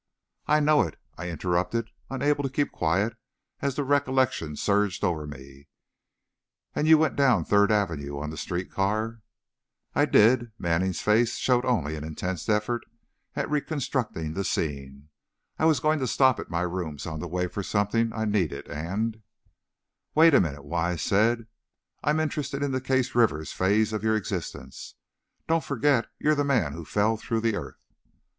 "I 0.47 0.59
know 0.61 0.81
it," 0.81 0.97
I 1.15 1.29
interrupted, 1.29 1.91
unable 2.09 2.41
to 2.43 2.49
keep 2.49 2.71
quiet, 2.71 3.15
as 3.59 3.75
the 3.75 3.83
recollection 3.83 4.55
surged 4.55 5.03
over 5.03 5.27
me, 5.27 5.67
"and 6.73 6.87
you 6.87 6.97
went 6.97 7.15
down 7.15 7.45
Third 7.45 7.71
Avenue 7.71 8.17
on 8.17 8.31
the 8.31 8.35
street 8.37 8.71
car" 8.71 9.21
"I 9.93 10.05
did," 10.05 10.53
Manning's 10.57 11.01
face 11.01 11.35
showed 11.37 11.65
only 11.65 11.95
an 11.95 12.03
intense 12.03 12.49
effort 12.49 12.81
at 13.35 13.47
reconstructing 13.47 14.33
the 14.33 14.43
scene, 14.43 15.09
"I 15.59 15.65
was 15.65 15.79
going 15.79 15.99
to 15.99 16.07
stop 16.07 16.39
at 16.39 16.49
my 16.49 16.61
rooms 16.63 17.05
on 17.05 17.19
the 17.19 17.27
way, 17.27 17.45
for 17.47 17.61
something 17.61 18.11
I 18.11 18.25
needed, 18.25 18.67
and" 18.69 19.21
"Wait 20.15 20.33
a 20.33 20.41
minute," 20.41 20.65
Wise 20.65 21.03
said, 21.03 21.45
"I'm 22.03 22.19
interested 22.19 22.63
in 22.63 22.71
the 22.71 22.81
Case 22.81 23.13
Rivers 23.13 23.51
phase 23.53 23.93
of 23.93 24.01
your 24.03 24.15
existence. 24.15 24.95
Don't 25.47 25.63
forget 25.63 26.07
you're 26.17 26.33
the 26.33 26.43
Man 26.43 26.73
Who 26.73 26.85
Fell 26.85 27.17
Through 27.17 27.41
the 27.41 27.55
Earth." 27.55 27.77